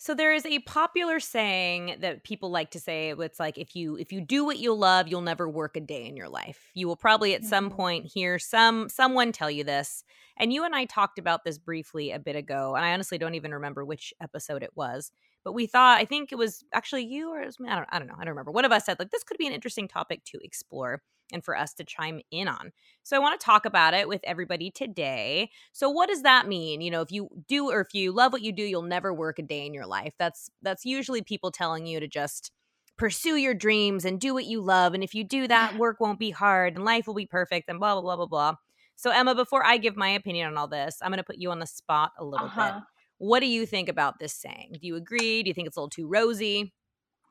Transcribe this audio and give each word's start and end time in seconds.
So 0.00 0.14
there 0.14 0.32
is 0.32 0.46
a 0.46 0.60
popular 0.60 1.18
saying 1.18 1.96
that 2.00 2.22
people 2.22 2.50
like 2.50 2.70
to 2.70 2.80
say 2.80 3.10
it's 3.10 3.40
like 3.40 3.58
if 3.58 3.74
you 3.74 3.96
if 3.96 4.12
you 4.12 4.20
do 4.20 4.44
what 4.44 4.58
you 4.58 4.72
love, 4.72 5.08
you'll 5.08 5.22
never 5.22 5.48
work 5.48 5.76
a 5.76 5.80
day 5.80 6.06
in 6.06 6.16
your 6.16 6.28
life. 6.28 6.70
You 6.74 6.86
will 6.86 6.96
probably 6.96 7.34
at 7.34 7.44
some 7.44 7.68
Mhm. 7.68 7.70
point 7.70 8.06
hear 8.06 8.38
some 8.38 8.88
someone 8.88 9.32
tell 9.32 9.50
you 9.50 9.64
this. 9.64 10.04
And 10.36 10.52
you 10.52 10.62
and 10.64 10.72
I 10.72 10.84
talked 10.84 11.18
about 11.18 11.42
this 11.42 11.58
briefly 11.58 12.12
a 12.12 12.20
bit 12.20 12.36
ago, 12.36 12.76
and 12.76 12.84
I 12.84 12.92
honestly 12.92 13.18
don't 13.18 13.34
even 13.34 13.52
remember 13.52 13.84
which 13.84 14.14
episode 14.20 14.62
it 14.62 14.76
was. 14.76 15.10
But 15.48 15.54
we 15.54 15.66
thought 15.66 15.98
I 15.98 16.04
think 16.04 16.30
it 16.30 16.36
was 16.36 16.62
actually 16.74 17.06
you 17.06 17.30
or 17.30 17.40
it 17.40 17.46
was 17.46 17.58
me. 17.58 17.70
I 17.70 17.76
don't 17.76 17.88
I 17.90 17.98
don't 17.98 18.06
know. 18.06 18.16
I 18.18 18.24
don't 18.24 18.32
remember. 18.32 18.50
One 18.50 18.66
of 18.66 18.70
us 18.72 18.84
said 18.84 18.98
like 18.98 19.10
this 19.10 19.24
could 19.24 19.38
be 19.38 19.46
an 19.46 19.54
interesting 19.54 19.88
topic 19.88 20.22
to 20.26 20.38
explore 20.42 21.00
and 21.32 21.42
for 21.42 21.56
us 21.56 21.72
to 21.72 21.84
chime 21.84 22.20
in 22.30 22.48
on. 22.48 22.70
So 23.02 23.16
I 23.16 23.20
want 23.20 23.40
to 23.40 23.42
talk 23.42 23.64
about 23.64 23.94
it 23.94 24.08
with 24.08 24.20
everybody 24.24 24.70
today. 24.70 25.50
So 25.72 25.88
what 25.88 26.10
does 26.10 26.20
that 26.20 26.46
mean? 26.48 26.82
You 26.82 26.90
know, 26.90 27.00
if 27.00 27.10
you 27.10 27.30
do 27.48 27.70
or 27.70 27.80
if 27.80 27.94
you 27.94 28.12
love 28.12 28.30
what 28.34 28.42
you 28.42 28.52
do, 28.52 28.62
you'll 28.62 28.82
never 28.82 29.14
work 29.14 29.38
a 29.38 29.42
day 29.42 29.64
in 29.64 29.72
your 29.72 29.86
life. 29.86 30.12
That's 30.18 30.50
that's 30.60 30.84
usually 30.84 31.22
people 31.22 31.50
telling 31.50 31.86
you 31.86 31.98
to 31.98 32.06
just 32.06 32.52
pursue 32.98 33.36
your 33.36 33.54
dreams 33.54 34.04
and 34.04 34.20
do 34.20 34.34
what 34.34 34.44
you 34.44 34.60
love 34.60 34.92
and 34.92 35.02
if 35.02 35.14
you 35.14 35.24
do 35.24 35.48
that, 35.48 35.76
work 35.78 35.98
won't 35.98 36.18
be 36.18 36.30
hard 36.30 36.76
and 36.76 36.84
life 36.84 37.06
will 37.06 37.14
be 37.14 37.24
perfect 37.24 37.70
and 37.70 37.80
blah 37.80 37.94
blah 37.94 38.02
blah 38.02 38.16
blah 38.16 38.26
blah. 38.26 38.54
So 38.96 39.10
Emma, 39.12 39.34
before 39.34 39.64
I 39.64 39.78
give 39.78 39.96
my 39.96 40.10
opinion 40.10 40.48
on 40.48 40.58
all 40.58 40.68
this, 40.68 40.98
I'm 41.00 41.10
going 41.10 41.18
to 41.18 41.24
put 41.24 41.38
you 41.38 41.50
on 41.52 41.58
the 41.60 41.66
spot 41.66 42.12
a 42.18 42.24
little 42.24 42.48
Uh-huh. 42.48 42.72
bit. 42.74 42.82
What 43.18 43.40
do 43.40 43.46
you 43.46 43.66
think 43.66 43.88
about 43.88 44.18
this 44.18 44.32
saying? 44.32 44.76
Do 44.80 44.86
you 44.86 44.96
agree? 44.96 45.42
Do 45.42 45.48
you 45.48 45.54
think 45.54 45.66
it's 45.66 45.76
a 45.76 45.80
little 45.80 45.90
too 45.90 46.08
rosy? 46.08 46.72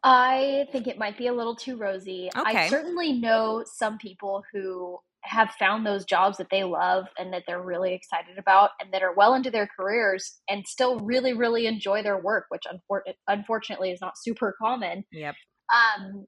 I 0.03 0.67
think 0.71 0.87
it 0.87 0.97
might 0.97 1.17
be 1.17 1.27
a 1.27 1.33
little 1.33 1.55
too 1.55 1.75
rosy. 1.75 2.29
Okay. 2.37 2.65
I 2.65 2.69
certainly 2.69 3.13
know 3.13 3.63
some 3.65 3.97
people 3.97 4.43
who 4.53 4.99
have 5.23 5.51
found 5.59 5.85
those 5.85 6.05
jobs 6.05 6.37
that 6.37 6.47
they 6.51 6.63
love 6.63 7.05
and 7.17 7.33
that 7.33 7.43
they're 7.47 7.61
really 7.61 7.93
excited 7.93 8.37
about 8.37 8.71
and 8.79 8.93
that 8.93 9.03
are 9.03 9.13
well 9.13 9.33
into 9.33 9.51
their 9.51 9.67
careers 9.77 10.39
and 10.49 10.65
still 10.65 10.99
really, 10.99 11.33
really 11.33 11.67
enjoy 11.67 12.01
their 12.03 12.21
work, 12.21 12.45
which 12.49 12.63
unfor- 12.65 13.01
unfortunately 13.27 13.91
is 13.91 13.99
not 14.01 14.13
super 14.17 14.55
common. 14.61 15.03
Yep. 15.11 15.35
Um, 15.73 16.25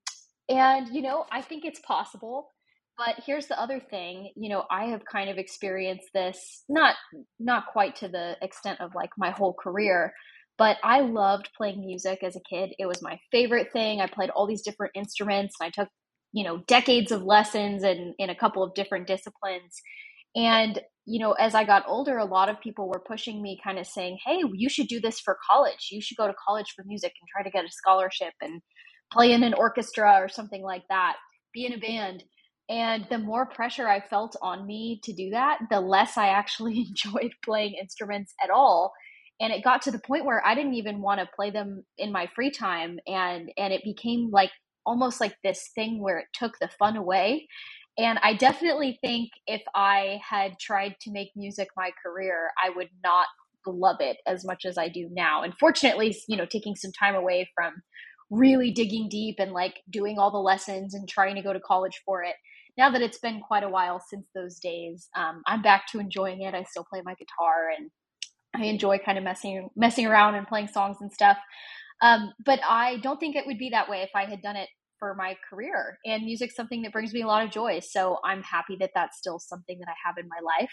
and, 0.50 0.90
you 0.94 1.02
know, 1.02 1.26
I 1.32 1.42
think 1.42 1.64
it's 1.64 1.80
possible. 1.82 2.50
But 3.00 3.24
here's 3.26 3.48
the 3.48 3.60
other 3.60 3.80
thing, 3.80 4.34
you 4.36 4.50
know, 4.50 4.66
I 4.70 4.88
have 4.88 5.06
kind 5.06 5.30
of 5.30 5.38
experienced 5.38 6.10
this 6.14 6.66
not 6.68 6.96
not 7.40 7.68
quite 7.72 7.96
to 7.98 8.10
the 8.10 8.36
extent 8.42 8.82
of 8.82 8.94
like 8.94 9.12
my 9.18 9.32
whole 9.32 9.54
career, 9.54 10.14
but 10.58 10.78
I 10.84 11.00
loved 11.00 11.50
playing 11.56 11.80
music 11.86 12.24
as 12.24 12.36
a 12.36 12.42
kid. 12.42 12.74
It 12.78 12.88
was 12.88 13.02
my 13.02 13.18
favorite 13.32 13.72
thing. 13.72 14.02
I 14.02 14.08
played 14.08 14.32
all 14.32 14.48
these 14.48 14.64
different 14.64 14.92
instruments 14.96 15.56
and 15.62 15.68
I 15.68 15.72
took, 15.72 15.90
you 16.34 16.44
know, 16.44 16.58
decades 16.68 17.14
of 17.14 17.24
lessons 17.24 17.84
and 17.84 18.16
in 18.20 18.30
a 18.30 18.36
couple 18.36 18.64
of 18.64 18.74
different 18.76 19.08
disciplines. 19.08 19.82
And, 20.36 20.82
you 21.06 21.20
know, 21.22 21.34
as 21.34 21.56
I 21.56 21.64
got 21.64 21.86
older, 21.88 22.18
a 22.18 22.26
lot 22.26 22.50
of 22.50 22.62
people 22.62 22.90
were 22.90 23.04
pushing 23.08 23.42
me 23.42 23.60
kind 23.64 23.80
of 23.80 23.88
saying, 23.88 24.20
"Hey, 24.26 24.42
you 24.54 24.70
should 24.70 24.88
do 24.90 25.00
this 25.00 25.22
for 25.22 25.38
college. 25.50 25.90
You 25.92 26.02
should 26.02 26.18
go 26.18 26.28
to 26.28 26.36
college 26.46 26.74
for 26.76 26.84
music 26.86 27.14
and 27.22 27.30
try 27.30 27.44
to 27.44 27.52
get 27.52 27.66
a 27.66 27.72
scholarship 27.72 28.34
and 28.42 28.62
play 29.12 29.32
in 29.32 29.44
an 29.44 29.54
orchestra 29.54 30.22
or 30.22 30.28
something 30.28 30.64
like 30.64 30.84
that. 30.90 31.18
Be 31.54 31.66
in 31.66 31.74
a 31.74 31.78
band." 31.80 32.26
And 32.70 33.08
the 33.10 33.18
more 33.18 33.48
pressure 33.48 33.88
I 33.88 34.00
felt 34.00 34.36
on 34.44 34.68
me 34.68 35.02
to 35.04 35.12
do 35.12 35.32
that, 35.32 35.58
the 35.72 35.82
less 35.82 36.18
I 36.18 36.28
actually 36.28 36.80
enjoyed 36.90 37.34
playing 37.44 37.74
instruments 37.74 38.34
at 38.44 38.52
all. 38.52 38.94
And 39.42 39.52
it 39.52 39.64
got 39.64 39.82
to 39.84 39.92
the 39.92 40.00
point 40.00 40.26
where 40.26 40.46
I 40.46 40.54
didn't 40.54 40.76
even 40.76 41.02
want 41.02 41.20
to 41.20 41.30
play 41.36 41.50
them 41.50 41.84
in 41.98 42.12
my 42.12 42.28
free 42.36 42.52
time 42.52 43.00
and 43.08 43.50
and 43.58 43.74
it 43.74 43.84
became 43.86 44.30
like 44.32 44.52
almost 44.86 45.22
like 45.22 45.36
this 45.44 45.70
thing 45.74 46.02
where 46.02 46.20
it 46.20 46.28
took 46.34 46.60
the 46.60 46.70
fun 46.78 46.98
away. 46.98 47.48
And 47.98 48.20
I 48.22 48.34
definitely 48.34 49.00
think 49.02 49.30
if 49.48 49.62
I 49.74 50.20
had 50.30 50.60
tried 50.60 50.96
to 51.02 51.12
make 51.12 51.30
music 51.38 51.70
my 51.78 51.92
career 52.06 52.50
I 52.62 52.70
would 52.70 52.90
not 53.02 53.28
love 53.66 53.98
it 54.00 54.18
as 54.28 54.46
much 54.46 54.66
as 54.66 54.78
I 54.78 54.90
do 54.90 55.08
now. 55.12 55.42
And 55.44 55.54
fortunately 55.58 56.18
you 56.28 56.36
know 56.36 56.46
taking 56.46 56.76
some 56.76 56.92
time 56.92 57.16
away 57.16 57.50
from 57.56 57.76
really 58.30 58.72
digging 58.72 59.08
deep 59.10 59.38
and 59.40 59.54
like 59.54 59.82
doing 59.90 60.20
all 60.20 60.32
the 60.32 60.38
lessons 60.38 60.94
and 60.94 61.08
trying 61.08 61.36
to 61.36 61.42
go 61.42 61.54
to 61.54 61.62
college 61.62 62.02
for 62.06 62.24
it 62.24 62.36
now 62.80 62.90
that 62.90 63.04
it's 63.04 63.20
been 63.20 63.42
quite 63.42 63.64
a 63.64 63.70
while 63.70 64.02
since 64.10 64.26
those 64.34 64.58
days 64.60 65.08
um, 65.16 65.44
I'm 65.46 65.62
back 65.62 65.88
to 65.92 66.00
enjoying 66.00 66.42
it 66.42 66.56
I 66.56 66.64
still 66.64 66.86
play 66.90 67.02
my 67.06 67.14
guitar 67.14 67.70
and 67.78 67.92
I 68.56 68.66
enjoy 68.66 68.98
kind 69.00 69.18
of 69.18 69.24
messing 69.24 69.70
messing 69.76 70.06
around 70.06 70.36
and 70.36 70.48
playing 70.48 70.68
songs 70.68 70.98
and 71.02 71.12
stuff. 71.12 71.38
Um, 72.02 72.34
but 72.46 72.60
I 72.68 72.98
don't 72.98 73.20
think 73.20 73.36
it 73.36 73.46
would 73.46 73.58
be 73.58 73.70
that 73.72 73.90
way 73.90 74.02
if 74.02 74.10
I 74.16 74.26
had 74.26 74.42
done 74.42 74.56
it 74.56 74.70
for 74.98 75.16
my 75.16 75.38
career. 75.50 75.98
And 76.06 76.26
music's 76.26 76.56
something 76.56 76.82
that 76.82 76.92
brings 76.92 77.14
me 77.14 77.22
a 77.22 77.28
lot 77.28 77.46
of 77.46 77.52
joy. 77.52 77.80
So 77.80 78.18
I'm 78.24 78.42
happy 78.42 78.78
that 78.80 78.92
that's 78.96 79.18
still 79.18 79.40
something 79.40 79.80
that 79.80 79.90
I 79.90 79.96
have 80.06 80.18
in 80.18 80.28
my 80.28 80.40
life. 80.44 80.72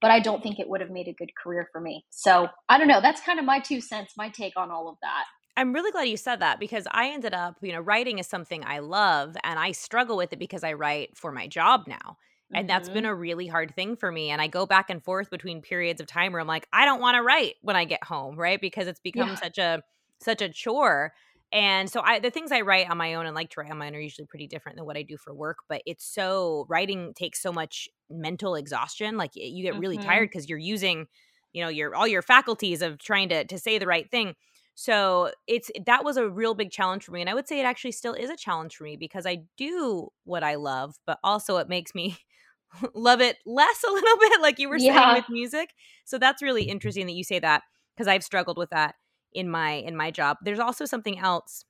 But 0.00 0.10
I 0.10 0.20
don't 0.20 0.42
think 0.42 0.58
it 0.58 0.68
would 0.68 0.80
have 0.80 0.90
made 0.90 1.08
a 1.08 1.14
good 1.14 1.30
career 1.42 1.68
for 1.72 1.80
me. 1.80 2.04
So 2.10 2.48
I 2.68 2.78
don't 2.78 2.88
know. 2.88 3.00
That's 3.00 3.20
kind 3.20 3.38
of 3.38 3.44
my 3.44 3.60
two 3.60 3.80
cents, 3.80 4.14
my 4.16 4.28
take 4.28 4.54
on 4.56 4.70
all 4.70 4.88
of 4.88 4.96
that. 5.02 5.24
I'm 5.56 5.72
really 5.72 5.90
glad 5.90 6.04
you 6.04 6.16
said 6.18 6.40
that 6.40 6.60
because 6.60 6.86
I 6.90 7.08
ended 7.08 7.32
up, 7.32 7.56
you 7.62 7.72
know, 7.72 7.80
writing 7.80 8.18
is 8.18 8.26
something 8.26 8.62
I 8.64 8.80
love 8.80 9.36
and 9.42 9.58
I 9.58 9.72
struggle 9.72 10.16
with 10.16 10.32
it 10.32 10.38
because 10.38 10.62
I 10.62 10.74
write 10.74 11.16
for 11.16 11.32
my 11.32 11.46
job 11.46 11.84
now. 11.86 12.18
And 12.54 12.68
that's 12.68 12.88
Mhm. 12.88 12.90
been 12.90 13.06
a 13.06 13.14
really 13.14 13.46
hard 13.46 13.74
thing 13.74 13.96
for 13.96 14.10
me. 14.12 14.30
And 14.30 14.40
I 14.40 14.48
go 14.48 14.66
back 14.66 14.90
and 14.90 15.02
forth 15.02 15.30
between 15.30 15.62
periods 15.62 16.00
of 16.00 16.06
time 16.06 16.32
where 16.32 16.40
I'm 16.40 16.46
like, 16.46 16.68
I 16.72 16.84
don't 16.84 17.00
want 17.00 17.16
to 17.16 17.22
write 17.22 17.54
when 17.62 17.76
I 17.76 17.84
get 17.84 18.04
home, 18.04 18.36
right? 18.36 18.60
Because 18.60 18.86
it's 18.86 19.00
become 19.00 19.34
Yeah. 19.34 19.36
such 19.36 19.58
a 19.58 19.82
such 20.20 20.40
a 20.42 20.48
chore. 20.48 21.12
And 21.52 21.90
so 21.90 22.00
I 22.02 22.18
the 22.18 22.30
things 22.30 22.52
I 22.52 22.60
write 22.62 22.90
on 22.90 22.98
my 22.98 23.14
own 23.14 23.26
and 23.26 23.34
like 23.34 23.50
to 23.50 23.60
write 23.60 23.70
on 23.70 23.78
my 23.78 23.86
own 23.88 23.94
are 23.94 24.00
usually 24.00 24.26
pretty 24.26 24.46
different 24.46 24.76
than 24.76 24.86
what 24.86 24.96
I 24.96 25.02
do 25.02 25.16
for 25.16 25.34
work. 25.34 25.58
But 25.68 25.82
it's 25.86 26.04
so 26.04 26.66
writing 26.68 27.14
takes 27.14 27.40
so 27.40 27.52
much 27.52 27.88
mental 28.10 28.54
exhaustion. 28.56 29.16
Like 29.16 29.30
you 29.34 29.62
get 29.62 29.76
really 29.76 29.98
Mhm. 29.98 29.98
tired 29.98 30.28
because 30.30 30.48
you're 30.48 30.58
using, 30.58 31.06
you 31.52 31.62
know, 31.62 31.68
your 31.68 31.94
all 31.94 32.06
your 32.08 32.22
faculties 32.22 32.82
of 32.82 32.98
trying 32.98 33.28
to 33.30 33.44
to 33.44 33.58
say 33.58 33.78
the 33.78 33.86
right 33.86 34.10
thing. 34.10 34.34
So 34.76 35.32
it's 35.48 35.70
that 35.86 36.04
was 36.04 36.18
a 36.18 36.28
real 36.30 36.54
big 36.54 36.70
challenge 36.70 37.04
for 37.04 37.12
me. 37.12 37.22
And 37.22 37.30
I 37.30 37.34
would 37.34 37.48
say 37.48 37.60
it 37.60 37.64
actually 37.64 37.92
still 37.92 38.14
is 38.14 38.30
a 38.30 38.36
challenge 38.36 38.76
for 38.76 38.84
me 38.84 38.96
because 38.96 39.26
I 39.26 39.44
do 39.56 40.10
what 40.24 40.44
I 40.44 40.56
love, 40.56 40.96
but 41.06 41.18
also 41.24 41.58
it 41.58 41.68
makes 41.68 41.94
me 41.94 42.18
love 42.94 43.20
it 43.22 43.38
less 43.46 43.84
a 43.84 43.90
little 43.92 44.18
bit, 44.18 44.40
like 44.42 44.58
you 44.58 44.68
were 44.68 44.78
saying 44.80 45.10
Yeah. 45.10 45.12
with 45.12 45.24
music. 45.28 45.74
So 46.04 46.18
that's 46.18 46.42
really 46.42 46.64
interesting 46.64 47.06
that 47.06 47.14
you 47.14 47.24
say 47.24 47.38
that 47.40 47.62
because 47.96 48.08
I've 48.08 48.24
struggled 48.24 48.58
with 48.58 48.70
that 48.70 48.96
in 49.32 49.50
my 49.50 49.72
in 49.72 49.96
my 49.96 50.10
job. 50.10 50.38
There's 50.42 50.60
also 50.60 50.84
something 50.86 51.18
else 51.18 51.64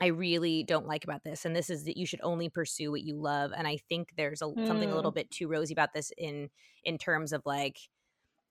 I 0.00 0.06
really 0.06 0.64
don't 0.64 0.86
like 0.88 1.04
about 1.04 1.22
this, 1.24 1.44
and 1.44 1.54
this 1.54 1.70
is 1.70 1.84
that 1.84 1.96
you 1.96 2.06
should 2.06 2.20
only 2.22 2.48
pursue 2.48 2.90
what 2.90 3.02
you 3.02 3.16
love. 3.16 3.52
And 3.56 3.68
I 3.68 3.76
think 3.88 4.10
there's 4.16 4.42
a, 4.42 4.54
something 4.64 4.90
a 4.90 4.96
little 4.96 5.10
Mm. 5.10 5.14
bit 5.14 5.30
too 5.30 5.46
rosy 5.48 5.72
about 5.72 5.92
this 5.94 6.12
in 6.18 6.50
in 6.84 6.98
terms 6.98 7.32
of 7.32 7.42
like 7.46 7.78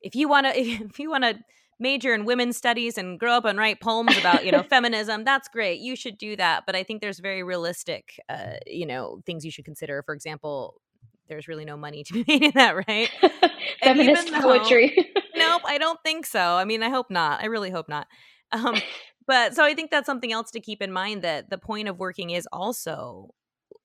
if 0.01 0.15
you 0.15 0.27
want 0.29 0.47
to 0.47 0.59
if 0.59 0.99
you 0.99 1.09
want 1.09 1.23
to 1.25 1.39
major 1.83 2.13
in 2.15 2.25
women's 2.25 2.57
studies 2.57 2.97
and 2.97 3.19
grow 3.19 3.33
up 3.33 3.45
and 3.45 3.59
write 3.59 3.79
poems 3.79 4.17
about 4.17 4.43
you 4.45 4.51
know 4.51 4.63
feminism 4.75 5.23
that's 5.23 5.47
great 5.49 5.79
you 5.79 5.95
should 5.95 6.17
do 6.17 6.35
that 6.35 6.63
but 6.65 6.75
i 6.75 6.81
think 6.83 7.01
there's 7.01 7.19
very 7.19 7.43
realistic 7.43 8.19
uh 8.29 8.53
you 8.65 8.85
know 8.87 9.21
things 9.27 9.45
you 9.45 9.51
should 9.51 9.65
consider. 9.65 10.01
For 10.05 10.15
example 10.15 10.75
there's 11.29 11.47
really 11.47 11.65
no 11.65 11.77
money 11.77 12.03
to 12.05 12.13
be 12.13 12.23
made 12.27 12.43
in 12.43 12.51
that 12.55 12.75
right? 12.87 13.09
Feminist 13.83 14.31
though- 14.31 14.41
poetry. 14.41 14.87
nope 15.35 15.61
i 15.65 15.77
don't 15.77 15.99
think 16.03 16.25
so 16.25 16.39
i 16.39 16.65
mean 16.65 16.81
i 16.83 16.89
hope 16.89 17.09
not 17.11 17.41
i 17.43 17.45
really 17.45 17.69
hope 17.69 17.89
not. 17.89 18.07
Um 18.51 18.75
but 19.27 19.53
so 19.55 19.63
i 19.63 19.73
think 19.73 19.91
that's 19.91 20.05
something 20.05 20.31
else 20.33 20.51
to 20.51 20.59
keep 20.59 20.81
in 20.81 20.91
mind 20.91 21.21
that 21.21 21.49
the 21.49 21.57
point 21.57 21.87
of 21.87 21.99
working 21.99 22.29
is 22.31 22.47
also 22.51 23.29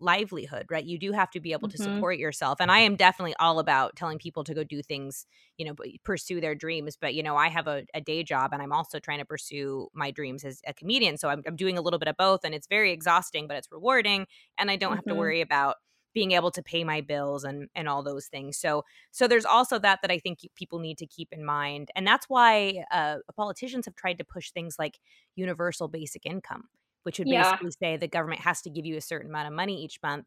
livelihood 0.00 0.66
right 0.70 0.84
you 0.84 0.98
do 0.98 1.12
have 1.12 1.30
to 1.30 1.40
be 1.40 1.52
able 1.52 1.68
to 1.68 1.76
Mhm. 1.76 1.78
support 1.78 2.18
yourself 2.18 2.58
and 2.60 2.70
i 2.70 2.78
am 2.78 2.94
definitely 2.96 3.34
all 3.40 3.58
about 3.58 3.96
telling 3.96 4.18
people 4.18 4.44
to 4.44 4.54
go 4.54 4.62
do 4.62 4.80
things 4.82 5.26
you 5.56 5.66
know 5.66 5.74
pursue 6.04 6.40
their 6.40 6.54
dreams 6.54 6.96
but 7.00 7.14
you 7.14 7.22
know 7.22 7.36
i 7.36 7.48
have 7.48 7.66
a, 7.66 7.84
a 7.94 8.00
day 8.00 8.22
job 8.22 8.52
and 8.52 8.62
i'm 8.62 8.72
also 8.72 8.98
trying 9.00 9.18
to 9.18 9.24
pursue 9.24 9.88
my 9.94 10.10
dreams 10.10 10.44
as 10.44 10.60
a 10.66 10.72
comedian 10.74 11.16
so 11.16 11.28
I'm, 11.28 11.42
I'm 11.46 11.56
doing 11.56 11.76
a 11.76 11.80
little 11.82 11.98
bit 11.98 12.08
of 12.08 12.16
both 12.16 12.40
and 12.44 12.54
it's 12.54 12.68
very 12.68 12.92
exhausting 12.92 13.48
but 13.48 13.56
it's 13.56 13.68
rewarding 13.72 14.26
and 14.56 14.70
i 14.70 14.76
don't 14.76 14.94
have 14.94 15.06
to 15.06 15.14
Mhm. 15.14 15.16
worry 15.16 15.40
about 15.40 15.76
being 16.14 16.32
able 16.32 16.50
to 16.50 16.62
pay 16.62 16.84
my 16.84 17.00
bills 17.00 17.44
and 17.44 17.68
and 17.74 17.88
all 17.88 18.02
those 18.02 18.26
things 18.26 18.56
so 18.56 18.84
so 19.10 19.28
there's 19.28 19.44
also 19.44 19.78
that 19.78 20.00
that 20.02 20.10
i 20.10 20.18
think 20.18 20.40
people 20.54 20.78
need 20.78 20.98
to 20.98 21.06
keep 21.06 21.28
in 21.32 21.44
mind 21.44 21.90
and 21.94 22.06
that's 22.06 22.28
why 22.28 22.84
uh, 22.90 23.18
politicians 23.36 23.84
have 23.84 23.94
tried 23.94 24.18
to 24.18 24.24
push 24.24 24.50
things 24.50 24.76
like 24.78 24.98
universal 25.36 25.88
basic 25.88 26.24
income 26.24 26.68
which 27.04 27.18
would 27.18 27.28
Yeah. 27.28 27.30
basically 27.30 27.70
say 27.82 27.96
the 27.96 28.08
government 28.08 28.42
has 28.42 28.62
to 28.62 28.70
give 28.70 28.86
you 28.86 28.96
a 28.96 29.00
certain 29.00 29.30
amount 29.30 29.48
of 29.48 29.54
money 29.54 29.82
each 29.84 30.00
month 30.02 30.26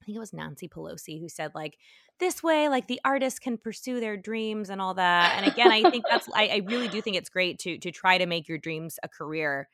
I 0.00 0.04
think 0.04 0.16
it 0.16 0.20
was 0.20 0.32
Nancy 0.32 0.68
Pelosi 0.68 1.20
who 1.20 1.28
said 1.28 1.52
like 1.54 1.78
this 2.18 2.42
way 2.42 2.68
like 2.68 2.88
the 2.88 3.00
artists 3.04 3.38
can 3.38 3.56
pursue 3.56 4.00
their 4.00 4.16
dreams 4.16 4.68
and 4.68 4.80
all 4.80 4.94
that. 4.94 5.34
And 5.36 5.46
again, 5.46 5.70
I 5.70 5.84
think 5.84 6.06
that's 6.08 6.28
I, 6.34 6.48
I 6.48 6.56
really 6.64 6.88
do 6.88 7.00
think 7.00 7.16
it's 7.16 7.28
great 7.30 7.58
to 7.60 7.78
to 7.78 7.90
try 7.92 8.18
to 8.18 8.26
make 8.26 8.48
your 8.48 8.58
dreams 8.58 8.98
a 9.02 9.08
career. 9.08 9.68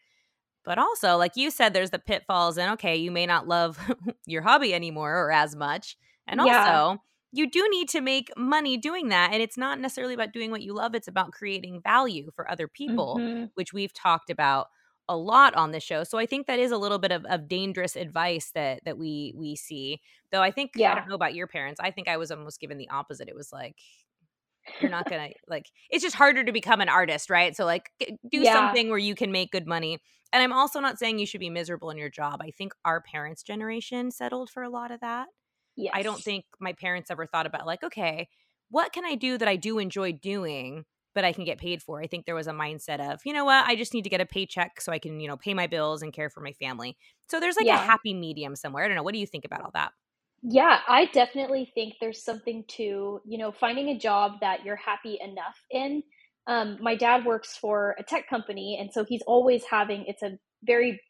But 0.64 0.78
also, 0.78 1.16
like 1.16 1.36
you 1.36 1.50
said, 1.50 1.72
there's 1.74 1.90
the 1.90 1.98
pitfalls 1.98 2.58
and 2.58 2.72
okay, 2.72 2.96
you 2.96 3.10
may 3.10 3.26
not 3.26 3.48
love 3.48 3.78
your 4.26 4.42
hobby 4.42 4.74
anymore 4.74 5.16
or 5.16 5.32
as 5.32 5.56
much. 5.56 5.96
And 6.26 6.40
Yeah. 6.40 6.80
also 6.80 6.98
you 7.32 7.50
do 7.50 7.66
need 7.70 7.88
to 7.90 8.00
make 8.00 8.30
money 8.36 8.76
doing 8.78 9.08
that. 9.10 9.32
And 9.32 9.42
it's 9.42 9.58
not 9.58 9.80
necessarily 9.80 10.14
about 10.14 10.32
doing 10.32 10.50
what 10.50 10.62
you 10.62 10.74
love, 10.74 10.94
it's 10.94 11.08
about 11.08 11.32
creating 11.32 11.82
value 11.82 12.30
for 12.34 12.50
other 12.50 12.68
people, 12.68 13.22
Mm-hmm. 13.22 13.50
which 13.54 13.72
we've 13.72 13.92
talked 13.92 14.30
about 14.30 14.68
a 15.08 15.16
lot 15.16 15.54
on 15.54 15.72
the 15.72 15.80
show. 15.80 16.04
So 16.04 16.18
I 16.18 16.26
think 16.26 16.46
that 16.46 16.58
is 16.58 16.70
a 16.70 16.78
little 16.78 16.98
bit 16.98 17.12
of, 17.12 17.24
of 17.26 17.48
dangerous 17.48 17.96
advice 17.96 18.50
that 18.54 18.80
that 18.84 18.98
we 18.98 19.32
we 19.36 19.56
see. 19.56 20.00
Though 20.32 20.42
I 20.42 20.50
think 20.50 20.72
yeah. 20.74 20.92
I 20.92 20.94
don't 20.96 21.08
know 21.08 21.14
about 21.14 21.34
your 21.34 21.46
parents. 21.46 21.80
I 21.82 21.90
think 21.90 22.08
I 22.08 22.16
was 22.16 22.30
almost 22.30 22.60
given 22.60 22.78
the 22.78 22.88
opposite. 22.90 23.28
It 23.28 23.34
was 23.34 23.52
like 23.52 23.76
you're 24.80 24.90
not 24.90 25.08
gonna 25.08 25.30
like 25.48 25.70
it's 25.90 26.02
just 26.04 26.16
harder 26.16 26.44
to 26.44 26.52
become 26.52 26.80
an 26.80 26.88
artist 26.88 27.30
right 27.30 27.56
so 27.56 27.64
like 27.64 27.90
do 27.98 28.08
Yeah. 28.40 28.52
something 28.52 28.88
where 28.90 28.98
you 28.98 29.14
can 29.14 29.32
make 29.32 29.50
good 29.50 29.66
money 29.66 29.98
and 30.32 30.42
i'm 30.42 30.52
also 30.52 30.80
not 30.80 30.98
saying 30.98 31.18
you 31.18 31.26
should 31.26 31.40
be 31.40 31.50
miserable 31.50 31.90
in 31.90 31.96
your 31.96 32.10
job 32.10 32.40
i 32.42 32.50
think 32.50 32.72
our 32.84 33.00
parents 33.00 33.42
generation 33.42 34.10
settled 34.10 34.50
for 34.50 34.62
a 34.62 34.68
lot 34.68 34.90
of 34.90 35.00
that 35.00 35.28
Yes. 35.76 35.92
i 35.94 36.02
don't 36.02 36.22
think 36.22 36.44
my 36.60 36.72
parents 36.72 37.10
ever 37.10 37.24
thought 37.26 37.46
about 37.46 37.66
like 37.66 37.82
okay 37.82 38.28
what 38.70 38.92
can 38.92 39.04
i 39.04 39.14
do 39.14 39.38
that 39.38 39.48
i 39.48 39.56
do 39.56 39.78
enjoy 39.78 40.12
doing 40.12 40.84
but 41.18 41.24
i 41.24 41.32
can 41.32 41.44
get 41.44 41.58
paid 41.58 41.82
for 41.82 42.00
i 42.00 42.06
think 42.06 42.26
there 42.26 42.36
was 42.36 42.46
a 42.46 42.52
mindset 42.52 43.00
of 43.00 43.20
you 43.24 43.32
know 43.32 43.44
what? 43.44 43.66
I 43.66 43.74
just 43.74 43.92
need 43.92 44.04
to 44.04 44.10
get 44.10 44.20
a 44.20 44.26
paycheck 44.26 44.80
so 44.80 44.92
i 44.92 45.00
can 45.00 45.18
you 45.18 45.26
know 45.26 45.36
pay 45.36 45.52
my 45.52 45.66
bills 45.66 46.02
and 46.02 46.12
care 46.12 46.30
for 46.30 46.40
my 46.40 46.52
family. 46.52 46.96
So 47.28 47.40
there's 47.40 47.56
like 47.56 47.66
a 47.66 47.76
happy 47.76 48.14
medium 48.14 48.54
somewhere 48.54 48.84
i 48.84 48.86
don't 48.88 48.96
know 48.96 49.02
what 49.02 49.14
do 49.14 49.20
you 49.20 49.26
think 49.26 49.44
about 49.44 49.62
all 49.62 49.72
that? 49.74 49.92
Yeah, 50.42 50.78
I 50.86 51.06
definitely 51.06 51.70
think 51.74 51.94
there's 52.00 52.22
something 52.22 52.64
to, 52.68 53.20
you 53.24 53.38
know, 53.38 53.50
finding 53.50 53.88
a 53.88 53.98
job 53.98 54.34
that 54.40 54.64
you're 54.64 54.76
happy 54.76 55.18
enough 55.20 55.56
in. 55.70 56.02
Um, 56.46 56.78
my 56.80 56.94
dad 56.94 57.24
works 57.24 57.56
for 57.56 57.96
a 57.98 58.04
tech 58.04 58.28
company, 58.28 58.78
and 58.80 58.92
so 58.92 59.04
he's 59.04 59.22
always 59.26 59.64
having, 59.64 60.04
it's 60.06 60.22
a 60.22 60.38
very, 60.62 61.00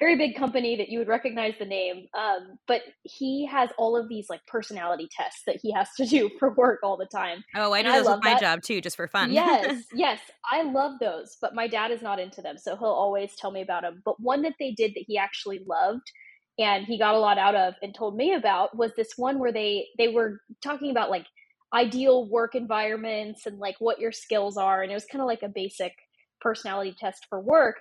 very 0.00 0.16
big 0.16 0.36
company 0.36 0.76
that 0.76 0.88
you 0.88 0.98
would 0.98 1.08
recognize 1.08 1.54
the 1.58 1.64
name. 1.64 2.06
Um, 2.18 2.58
but 2.66 2.82
he 3.02 3.46
has 3.46 3.70
all 3.78 3.96
of 3.96 4.08
these 4.08 4.26
like 4.28 4.44
personality 4.46 5.08
tests 5.16 5.42
that 5.46 5.58
he 5.62 5.72
has 5.72 5.88
to 5.96 6.06
do 6.06 6.30
for 6.38 6.54
work 6.54 6.80
all 6.82 6.96
the 6.96 7.06
time. 7.06 7.44
oh 7.54 7.72
i 7.72 7.82
do 7.82 7.88
I 7.88 7.98
those 7.98 8.08
with 8.08 8.24
my 8.24 8.32
that. 8.32 8.40
job 8.40 8.62
too 8.62 8.80
just 8.80 8.96
for 8.96 9.08
fun 9.08 9.32
Yes, 9.32 9.84
yes, 9.94 10.20
I 10.50 10.62
love 10.62 10.92
those, 11.00 11.36
but 11.40 11.54
my 11.54 11.66
dad 11.66 11.90
is 11.90 12.02
not 12.02 12.18
into 12.18 12.42
them, 12.42 12.58
so 12.58 12.76
he'll 12.76 12.88
always 12.88 13.34
tell 13.36 13.50
me 13.50 13.62
about 13.62 13.82
them. 13.82 14.02
But 14.04 14.20
one 14.20 14.42
that 14.42 14.54
they 14.58 14.72
did 14.72 14.92
that 14.94 15.04
he 15.06 15.18
actually 15.18 15.60
loved 15.66 16.10
and 16.58 16.84
he 16.84 16.98
got 16.98 17.14
a 17.14 17.18
lot 17.18 17.38
out 17.38 17.54
of 17.54 17.74
and 17.82 17.94
told 17.94 18.16
me 18.16 18.34
about 18.34 18.76
was 18.76 18.92
this 18.96 19.12
one 19.16 19.38
where 19.38 19.52
they 19.52 19.86
they 19.98 20.08
were 20.08 20.40
talking 20.62 20.90
about 20.90 21.10
like 21.10 21.26
ideal 21.72 22.28
work 22.28 22.54
environments 22.54 23.46
and 23.46 23.58
like 23.58 23.74
what 23.80 23.98
your 23.98 24.12
skills 24.12 24.56
are 24.56 24.82
and 24.82 24.92
it 24.92 24.94
was 24.94 25.06
kind 25.06 25.20
of 25.20 25.26
like 25.26 25.42
a 25.42 25.48
basic 25.48 25.92
personality 26.40 26.94
test 26.98 27.26
for 27.28 27.40
work. 27.40 27.76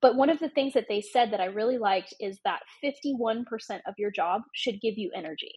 But 0.00 0.16
one 0.16 0.30
of 0.30 0.38
the 0.38 0.48
things 0.48 0.74
that 0.74 0.86
they 0.88 1.00
said 1.00 1.32
that 1.32 1.40
I 1.40 1.46
really 1.46 1.78
liked 1.78 2.14
is 2.20 2.38
that 2.44 2.60
51% 2.84 3.44
of 3.86 3.94
your 3.98 4.10
job 4.10 4.42
should 4.54 4.80
give 4.80 4.96
you 4.96 5.10
energy. 5.14 5.52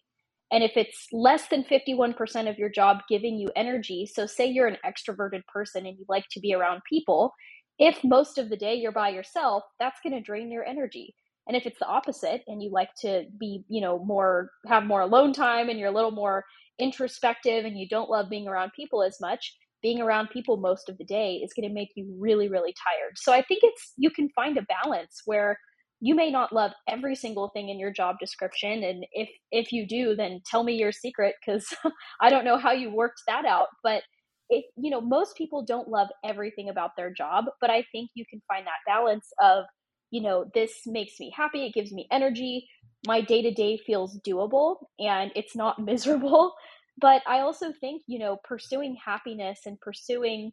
And 0.52 0.64
if 0.64 0.76
it's 0.76 1.08
less 1.14 1.48
than 1.48 1.64
51% 1.64 2.50
of 2.50 2.58
your 2.58 2.70
job 2.70 3.00
giving 3.08 3.38
you 3.38 3.50
energy, 3.56 4.06
so 4.06 4.26
say 4.26 4.48
you're 4.48 4.68
an 4.68 4.78
extroverted 4.86 5.46
person 5.46 5.86
and 5.86 5.98
you 5.98 6.06
like 6.10 6.26
to 6.32 6.42
be 6.42 6.54
around 6.54 6.82
people, 6.90 7.34
if 7.80 8.04
most 8.04 8.38
of 8.38 8.50
the 8.50 8.58
day 8.58 8.76
you're 8.76 8.92
by 8.92 9.10
yourself, 9.10 9.64
that's 9.80 10.00
going 10.04 10.14
to 10.14 10.22
drain 10.22 10.52
your 10.52 10.66
energy. 10.66 11.16
And 11.48 11.56
if 11.56 11.66
it's 11.66 11.80
the 11.80 11.88
opposite 11.88 12.44
and 12.48 12.62
you 12.62 12.70
like 12.70 12.94
to 13.02 13.26
be, 13.40 13.64
you 13.70 13.82
know, 13.82 14.04
more, 14.04 14.52
have 14.68 14.84
more 14.84 15.02
alone 15.02 15.34
time 15.34 15.70
and 15.70 15.80
you're 15.80 15.90
a 15.90 15.94
little 15.96 16.12
more 16.12 16.46
introspective 16.80 17.66
and 17.66 17.80
you 17.80 17.88
don't 17.88 18.10
love 18.10 18.30
being 18.30 18.48
around 18.48 18.74
people 18.76 19.04
as 19.04 19.18
much, 19.22 19.56
being 19.82 20.02
around 20.02 20.30
people 20.30 20.58
most 20.58 20.90
of 20.90 20.98
the 20.98 21.06
day 21.06 21.36
is 21.44 21.54
going 21.54 21.68
to 21.68 21.74
make 21.74 21.90
you 21.96 22.16
really, 22.20 22.50
really 22.50 22.74
tired. 22.74 23.14
So 23.16 23.34
I 23.34 23.42
think 23.42 23.62
it's, 23.64 23.94
you 23.98 24.12
can 24.12 24.30
find 24.36 24.58
a 24.58 24.66
balance 24.84 25.22
where 25.26 25.58
you 26.02 26.16
may 26.16 26.32
not 26.32 26.52
love 26.52 26.72
every 26.90 27.16
single 27.16 27.50
thing 27.50 27.70
in 27.70 27.80
your 27.80 27.92
job 27.92 28.18
description 28.20 28.84
and 28.84 29.06
if 29.14 29.30
if 29.52 29.72
you 29.72 29.88
do 29.88 30.16
then 30.16 30.42
tell 30.46 30.64
me 30.64 30.74
your 30.74 30.92
secret 30.92 31.36
because 31.40 31.68
i 32.22 32.30
don't 32.30 32.44
know 32.44 32.58
how 32.58 32.72
you 32.72 32.90
worked 32.94 33.22
that 33.28 33.46
out 33.46 33.68
but 33.84 34.02
it 34.50 34.66
you 34.76 34.90
know 34.90 35.00
most 35.00 35.38
people 35.38 35.64
don't 35.64 35.88
love 35.88 36.08
everything 36.26 36.70
about 36.70 36.92
their 36.98 37.14
job 37.14 37.46
but 37.62 37.70
i 37.70 37.86
think 37.92 38.10
you 38.16 38.26
can 38.30 38.42
find 38.48 38.66
that 38.66 38.74
balance 38.86 39.28
of 39.42 39.64
you 40.10 40.22
know 40.22 40.46
this 40.54 40.82
makes 40.86 41.20
me 41.20 41.32
happy 41.36 41.66
it 41.66 41.74
gives 41.74 41.92
me 41.94 42.08
energy 42.12 42.68
my 43.08 43.22
day 43.22 43.42
to 43.42 43.52
day 43.52 43.78
feels 43.78 44.20
doable 44.28 44.78
and 45.00 45.32
it's 45.36 45.56
not 45.56 45.80
miserable 45.84 46.54
but 47.00 47.22
i 47.28 47.40
also 47.40 47.72
think 47.80 48.02
you 48.08 48.20
know 48.20 48.38
pursuing 48.44 48.96
happiness 49.04 49.62
and 49.66 49.80
pursuing 49.80 50.52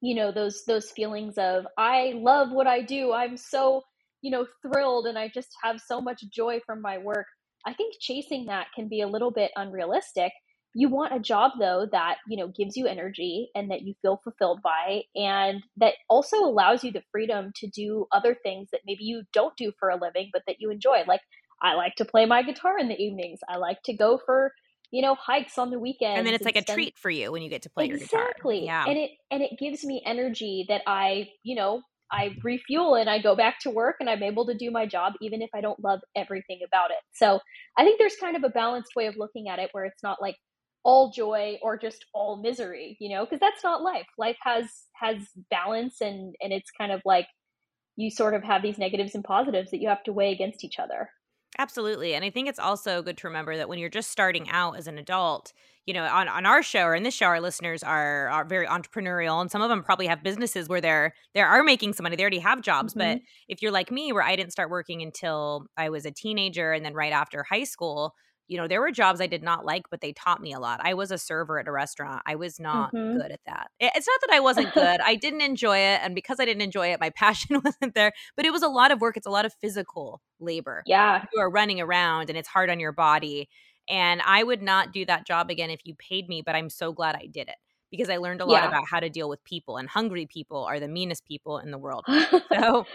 you 0.00 0.14
know 0.14 0.30
those 0.30 0.64
those 0.66 0.90
feelings 0.90 1.38
of 1.38 1.66
i 1.78 2.12
love 2.16 2.50
what 2.52 2.66
i 2.66 2.82
do. 2.82 3.12
I'm 3.12 3.36
so 3.36 3.82
you 4.22 4.30
know 4.30 4.46
thrilled 4.62 5.06
and 5.06 5.18
i 5.18 5.28
just 5.32 5.48
have 5.62 5.80
so 5.80 6.00
much 6.00 6.22
joy 6.30 6.60
from 6.66 6.82
my 6.82 6.98
work. 6.98 7.26
I 7.66 7.72
think 7.72 7.94
chasing 8.00 8.46
that 8.46 8.66
can 8.74 8.88
be 8.88 9.00
a 9.00 9.08
little 9.08 9.30
bit 9.30 9.50
unrealistic. 9.56 10.32
You 10.74 10.88
want 10.90 11.14
a 11.14 11.20
job 11.20 11.52
though 11.58 11.86
that 11.92 12.16
you 12.28 12.36
know 12.36 12.48
gives 12.48 12.76
you 12.76 12.86
energy 12.86 13.48
and 13.54 13.70
that 13.70 13.82
you 13.82 13.94
feel 14.02 14.20
fulfilled 14.22 14.60
by 14.62 15.02
and 15.16 15.62
that 15.78 15.94
also 16.10 16.36
allows 16.38 16.84
you 16.84 16.92
the 16.92 17.02
freedom 17.10 17.52
to 17.56 17.66
do 17.68 18.06
other 18.12 18.36
things 18.42 18.68
that 18.72 18.82
maybe 18.86 19.04
you 19.04 19.22
don't 19.32 19.56
do 19.56 19.72
for 19.78 19.88
a 19.88 20.00
living 20.00 20.28
but 20.32 20.42
that 20.46 20.56
you 20.58 20.70
enjoy. 20.70 21.02
Like 21.08 21.22
i 21.62 21.74
like 21.74 21.94
to 21.96 22.04
play 22.04 22.26
my 22.26 22.42
guitar 22.42 22.78
in 22.78 22.88
the 22.88 23.00
evenings. 23.00 23.40
I 23.48 23.56
like 23.56 23.82
to 23.84 23.94
go 23.94 24.20
for 24.26 24.52
you 24.94 25.02
know 25.02 25.16
hikes 25.16 25.58
on 25.58 25.70
the 25.70 25.78
weekend. 25.78 26.18
and 26.18 26.26
then 26.26 26.34
it's 26.34 26.44
like 26.44 26.56
a 26.56 26.62
treat 26.62 26.96
for 26.96 27.10
you 27.10 27.32
when 27.32 27.42
you 27.42 27.50
get 27.50 27.62
to 27.62 27.70
play 27.70 27.86
your 27.86 27.98
guitar. 27.98 28.28
Exactly 28.28 28.64
yeah. 28.64 28.84
and 28.86 28.96
it 28.96 29.10
and 29.30 29.42
it 29.42 29.58
gives 29.58 29.84
me 29.84 30.00
energy 30.06 30.64
that 30.68 30.82
i 30.86 31.28
you 31.42 31.56
know 31.56 31.82
i 32.12 32.30
refuel 32.44 32.94
and 32.94 33.10
i 33.10 33.20
go 33.20 33.34
back 33.34 33.58
to 33.60 33.70
work 33.70 33.96
and 33.98 34.08
i'm 34.08 34.22
able 34.22 34.46
to 34.46 34.54
do 34.54 34.70
my 34.70 34.86
job 34.86 35.14
even 35.20 35.42
if 35.42 35.50
i 35.52 35.60
don't 35.60 35.82
love 35.82 35.98
everything 36.14 36.60
about 36.64 36.92
it. 36.92 36.98
So 37.12 37.40
i 37.76 37.82
think 37.82 37.98
there's 37.98 38.14
kind 38.20 38.36
of 38.36 38.44
a 38.44 38.48
balanced 38.48 38.92
way 38.94 39.06
of 39.06 39.16
looking 39.16 39.48
at 39.48 39.58
it 39.58 39.70
where 39.72 39.84
it's 39.84 40.02
not 40.02 40.22
like 40.22 40.36
all 40.84 41.10
joy 41.10 41.58
or 41.60 41.76
just 41.76 42.04
all 42.14 42.40
misery 42.40 42.96
you 43.00 43.08
know 43.08 43.24
because 43.24 43.40
that's 43.40 43.64
not 43.64 43.82
life. 43.82 44.06
Life 44.16 44.36
has 44.42 44.66
has 44.94 45.16
balance 45.50 46.00
and 46.00 46.36
and 46.40 46.52
it's 46.52 46.70
kind 46.70 46.92
of 46.92 47.00
like 47.04 47.26
you 47.96 48.10
sort 48.10 48.34
of 48.34 48.44
have 48.44 48.62
these 48.62 48.78
negatives 48.78 49.14
and 49.16 49.24
positives 49.24 49.70
that 49.72 49.80
you 49.80 49.88
have 49.88 50.02
to 50.04 50.12
weigh 50.12 50.30
against 50.30 50.62
each 50.62 50.78
other 50.78 51.08
Absolutely. 51.58 52.14
And 52.14 52.24
I 52.24 52.30
think 52.30 52.48
it's 52.48 52.58
also 52.58 53.02
good 53.02 53.16
to 53.18 53.28
remember 53.28 53.56
that 53.56 53.68
when 53.68 53.78
you're 53.78 53.88
just 53.88 54.10
starting 54.10 54.48
out 54.50 54.76
as 54.76 54.88
an 54.88 54.98
adult, 54.98 55.52
you 55.86 55.94
know, 55.94 56.04
on, 56.04 56.26
on 56.26 56.46
our 56.46 56.62
show 56.62 56.82
or 56.82 56.94
in 56.94 57.04
this 57.04 57.14
show, 57.14 57.26
our 57.26 57.40
listeners 57.40 57.82
are 57.82 58.28
are 58.28 58.44
very 58.44 58.66
entrepreneurial 58.66 59.40
and 59.40 59.50
some 59.50 59.62
of 59.62 59.68
them 59.68 59.82
probably 59.82 60.06
have 60.06 60.22
businesses 60.22 60.68
where 60.68 60.80
they're 60.80 61.14
they 61.32 61.40
are 61.40 61.62
making 61.62 61.92
some 61.92 62.04
money. 62.04 62.16
They 62.16 62.22
already 62.22 62.38
have 62.40 62.60
jobs. 62.60 62.94
But 62.94 63.18
mm-hmm. 63.18 63.24
if 63.48 63.62
you're 63.62 63.70
like 63.70 63.92
me, 63.92 64.12
where 64.12 64.22
I 64.22 64.34
didn't 64.34 64.52
start 64.52 64.70
working 64.70 65.02
until 65.02 65.66
I 65.76 65.90
was 65.90 66.06
a 66.06 66.10
teenager 66.10 66.72
and 66.72 66.84
then 66.84 66.94
right 66.94 67.12
after 67.12 67.44
high 67.44 67.64
school, 67.64 68.14
you 68.48 68.56
know, 68.58 68.68
there 68.68 68.80
were 68.80 68.90
jobs 68.90 69.20
I 69.20 69.26
did 69.26 69.42
not 69.42 69.64
like, 69.64 69.84
but 69.90 70.00
they 70.00 70.12
taught 70.12 70.40
me 70.42 70.52
a 70.52 70.60
lot. 70.60 70.80
I 70.82 70.94
was 70.94 71.10
a 71.10 71.18
server 71.18 71.58
at 71.58 71.68
a 71.68 71.72
restaurant. 71.72 72.22
I 72.26 72.34
was 72.36 72.60
not 72.60 72.92
Mhm. 72.92 73.20
good 73.20 73.30
at 73.32 73.40
that. 73.46 73.70
It's 73.80 74.06
not 74.06 74.20
that 74.26 74.34
I 74.34 74.40
wasn't 74.40 74.72
good. 74.72 75.00
I 75.04 75.14
didn't 75.14 75.40
enjoy 75.42 75.78
it. 75.78 76.00
And 76.02 76.14
because 76.14 76.40
I 76.40 76.44
didn't 76.44 76.62
enjoy 76.62 76.88
it, 76.92 77.00
my 77.00 77.10
passion 77.16 77.60
wasn't 77.64 77.94
there. 77.94 78.12
But 78.36 78.44
it 78.46 78.52
was 78.52 78.62
a 78.62 78.68
lot 78.68 78.90
of 78.92 79.00
work. 79.00 79.16
It's 79.16 79.26
a 79.26 79.30
lot 79.30 79.44
of 79.46 79.54
physical 79.54 80.20
labor 80.40 80.86
yeah 80.86 81.24
you 81.32 81.40
are 81.40 81.50
running 81.50 81.80
around 81.80 82.28
and 82.28 82.38
it's 82.38 82.48
hard 82.48 82.70
on 82.70 82.78
your 82.80 82.92
body. 82.92 83.48
And 83.88 84.22
I 84.22 84.42
would 84.42 84.62
not 84.62 84.92
do 84.92 85.04
that 85.06 85.26
job 85.26 85.50
again 85.50 85.70
if 85.70 85.80
you 85.84 85.94
paid 85.96 86.28
me, 86.28 86.42
but 86.42 86.54
I'm 86.54 86.70
so 86.70 86.92
glad 86.92 87.16
I 87.16 87.26
did 87.26 87.48
it 87.48 87.56
because 87.90 88.08
I 88.08 88.16
learned 88.18 88.40
a 88.40 88.46
lot 88.46 88.62
Yeah. 88.62 88.64
about 88.64 88.84
how 88.90 89.00
to 89.00 89.10
deal 89.10 89.28
with 89.28 89.42
people. 89.44 89.76
And 89.76 89.88
hungry 89.88 90.26
people 90.26 90.64
are 90.64 90.80
the 90.80 90.88
meanest 90.88 91.24
people 91.26 91.58
in 91.58 91.70
the 91.70 91.78
world. 91.78 92.06
So, 92.52 92.88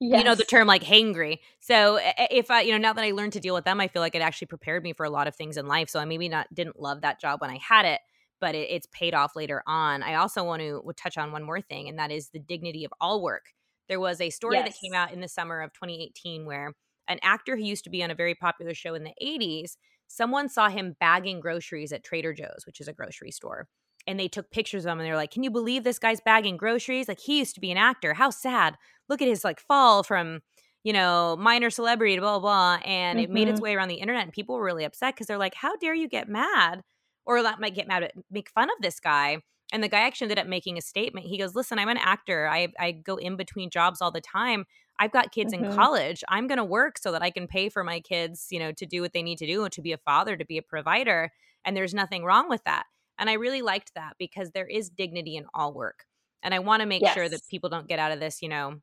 you 0.00 0.24
know, 0.24 0.34
the 0.34 0.44
term 0.44 0.66
like 0.66 0.82
hangry. 0.82 1.38
So 1.60 1.98
if 2.02 2.50
I, 2.50 2.62
you 2.62 2.72
know, 2.72 2.78
now 2.78 2.92
that 2.94 3.04
I 3.04 3.10
learned 3.10 3.34
to 3.34 3.40
deal 3.40 3.54
with 3.54 3.64
them, 3.64 3.80
I 3.80 3.88
feel 3.88 4.00
like 4.00 4.14
it 4.14 4.22
actually 4.22 4.46
prepared 4.46 4.82
me 4.82 4.92
for 4.94 5.04
a 5.04 5.10
lot 5.10 5.28
of 5.28 5.36
things 5.36 5.56
in 5.56 5.68
life. 5.68 5.90
So 5.90 6.00
I 6.00 6.04
maybe 6.06 6.28
not 6.28 6.52
didn't 6.54 6.80
love 6.80 7.02
that 7.02 7.20
job 7.20 7.40
when 7.40 7.50
I 7.50 7.58
had 7.58 7.84
it, 7.84 8.00
but 8.40 8.54
it, 8.54 8.70
it's 8.70 8.88
paid 8.92 9.14
off 9.14 9.36
later 9.36 9.62
on. 9.66 10.02
I 10.02 10.14
also 10.14 10.42
want 10.42 10.62
to 10.62 10.82
touch 10.96 11.18
on 11.18 11.32
one 11.32 11.42
more 11.42 11.60
thing, 11.60 11.88
and 11.88 11.98
that 11.98 12.10
is 12.10 12.30
the 12.30 12.38
dignity 12.38 12.84
of 12.84 12.92
all 13.00 13.22
work. 13.22 13.52
There 13.88 14.00
was 14.00 14.20
a 14.20 14.30
story 14.30 14.56
that 14.62 14.74
came 14.82 14.94
out 14.94 15.12
in 15.12 15.20
the 15.20 15.28
summer 15.28 15.60
of 15.60 15.72
2018 15.72 16.46
where 16.46 16.72
an 17.08 17.18
actor 17.22 17.56
who 17.56 17.64
used 17.64 17.84
to 17.84 17.90
be 17.90 18.02
on 18.02 18.10
a 18.10 18.14
very 18.14 18.34
popular 18.34 18.72
show 18.72 18.94
in 18.94 19.04
the 19.04 19.14
80s, 19.22 19.76
someone 20.06 20.48
saw 20.48 20.68
him 20.68 20.96
bagging 21.00 21.40
groceries 21.40 21.92
at 21.92 22.04
Trader 22.04 22.32
Joe's, 22.32 22.64
which 22.66 22.80
is 22.80 22.88
a 22.88 22.92
grocery 22.92 23.32
store. 23.32 23.68
And 24.10 24.18
they 24.20 24.28
took 24.28 24.50
pictures 24.50 24.84
of 24.86 24.92
him 24.92 24.98
and 25.00 25.06
they're 25.06 25.16
like, 25.16 25.30
Can 25.30 25.42
you 25.42 25.50
believe 25.50 25.84
this 25.84 25.98
guy's 25.98 26.20
bagging 26.20 26.56
groceries? 26.56 27.08
Like 27.08 27.20
he 27.20 27.38
used 27.38 27.54
to 27.54 27.60
be 27.60 27.70
an 27.70 27.76
actor. 27.78 28.14
How 28.14 28.30
sad. 28.30 28.76
Look 29.08 29.22
at 29.22 29.28
his 29.28 29.44
like 29.44 29.60
fall 29.60 30.02
from, 30.02 30.40
you 30.84 30.92
know, 30.92 31.36
minor 31.38 31.70
celebrity 31.70 32.16
to 32.16 32.20
blah 32.20 32.38
blah 32.38 32.78
blah. 32.78 32.82
And 32.90 33.20
it 33.20 33.30
made 33.30 33.48
its 33.48 33.60
Mhm. 33.60 33.62
way 33.62 33.74
around 33.74 33.88
the 33.88 33.96
internet 33.96 34.24
and 34.24 34.32
people 34.32 34.56
were 34.56 34.64
really 34.64 34.84
upset 34.84 35.14
because 35.14 35.26
they're 35.26 35.38
like, 35.38 35.54
How 35.54 35.76
dare 35.76 35.94
you 35.94 36.08
get 36.08 36.28
mad? 36.28 36.82
Or 37.26 37.42
that 37.42 37.60
might 37.60 37.74
get 37.74 37.88
mad 37.88 38.02
at 38.04 38.12
make 38.30 38.50
fun 38.50 38.70
of 38.70 38.76
this 38.80 39.00
guy. 39.00 39.38
And 39.72 39.84
the 39.84 39.88
guy 39.88 40.00
actually 40.00 40.26
ended 40.26 40.38
up 40.40 40.46
making 40.48 40.78
a 40.78 40.82
statement. 40.82 41.26
He 41.26 41.38
goes, 41.38 41.54
Listen, 41.54 41.78
I'm 41.78 41.88
an 41.88 41.98
actor. 41.98 42.48
I 42.48 42.68
I 42.78 42.92
go 42.92 43.16
in 43.16 43.36
between 43.36 43.70
jobs 43.70 44.00
all 44.02 44.10
the 44.10 44.20
time. 44.20 44.64
I've 44.98 45.12
got 45.12 45.32
kids 45.32 45.52
in 45.52 45.64
Mhm. 45.64 45.86
college. 45.86 46.22
I'm 46.28 46.46
going 46.46 46.58
to 46.58 46.64
work 46.64 46.98
so 46.98 47.12
that 47.12 47.22
I 47.22 47.30
can 47.30 47.46
pay 47.46 47.68
for 47.70 47.82
my 47.84 48.00
kids, 48.00 48.48
you 48.50 48.58
know, 48.58 48.72
to 48.72 48.84
do 48.86 49.00
what 49.00 49.12
they 49.12 49.22
need 49.22 49.38
to 49.38 49.46
do, 49.46 49.68
to 49.68 49.82
be 49.82 49.92
a 49.92 49.98
father, 49.98 50.36
to 50.36 50.44
be 50.44 50.58
a 50.58 50.62
provider. 50.62 51.30
And 51.64 51.76
there's 51.76 51.94
nothing 51.94 52.24
wrong 52.24 52.48
with 52.48 52.64
that. 52.64 52.84
And 53.20 53.30
I 53.30 53.34
really 53.34 53.62
liked 53.62 53.92
that 53.94 54.14
because 54.18 54.50
there 54.50 54.66
is 54.66 54.90
dignity 54.90 55.36
in 55.36 55.44
all 55.54 55.72
work. 55.72 56.06
And 56.42 56.54
I 56.54 56.58
want 56.58 56.80
to 56.80 56.86
make 56.86 57.06
sure 57.06 57.28
that 57.28 57.40
people 57.48 57.68
don't 57.68 57.86
get 57.86 57.98
out 57.98 58.12
of 58.12 58.18
this, 58.18 58.40
you 58.42 58.48
know. 58.48 58.76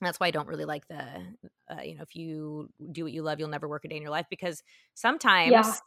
That's 0.00 0.18
why 0.18 0.28
I 0.28 0.30
don't 0.30 0.48
really 0.48 0.64
like 0.64 0.86
the, 0.88 1.02
uh, 1.70 1.82
you 1.82 1.96
know, 1.96 2.02
if 2.02 2.16
you 2.16 2.68
do 2.90 3.04
what 3.04 3.12
you 3.12 3.22
love, 3.22 3.38
you'll 3.38 3.48
never 3.48 3.68
work 3.68 3.84
a 3.84 3.88
day 3.88 3.96
in 3.96 4.02
your 4.02 4.10
life 4.10 4.26
because 4.30 4.62
sometimes 4.94 5.80